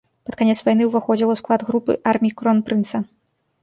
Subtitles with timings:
[0.29, 3.09] Пад канец вайны ўваходзіла ў склад групы армій кронпрынца.